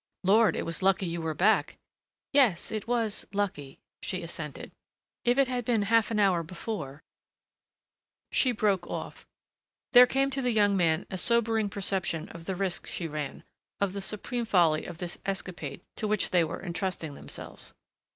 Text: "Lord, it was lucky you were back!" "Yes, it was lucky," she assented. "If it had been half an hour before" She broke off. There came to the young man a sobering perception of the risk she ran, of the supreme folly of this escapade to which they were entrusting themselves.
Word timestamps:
"Lord, 0.23 0.55
it 0.55 0.65
was 0.65 0.81
lucky 0.81 1.05
you 1.05 1.21
were 1.21 1.35
back!" 1.35 1.77
"Yes, 2.33 2.71
it 2.71 2.87
was 2.87 3.23
lucky," 3.33 3.77
she 4.01 4.23
assented. 4.23 4.71
"If 5.25 5.37
it 5.37 5.47
had 5.47 5.63
been 5.63 5.83
half 5.83 6.09
an 6.09 6.19
hour 6.19 6.41
before" 6.41 7.03
She 8.31 8.51
broke 8.51 8.87
off. 8.87 9.27
There 9.93 10.07
came 10.07 10.31
to 10.31 10.41
the 10.41 10.49
young 10.49 10.75
man 10.75 11.05
a 11.11 11.19
sobering 11.19 11.69
perception 11.69 12.29
of 12.29 12.45
the 12.45 12.55
risk 12.55 12.87
she 12.87 13.07
ran, 13.07 13.43
of 13.79 13.93
the 13.93 14.01
supreme 14.01 14.45
folly 14.45 14.85
of 14.87 14.97
this 14.97 15.19
escapade 15.23 15.81
to 15.97 16.07
which 16.07 16.31
they 16.31 16.43
were 16.43 16.63
entrusting 16.63 17.13
themselves. 17.13 17.71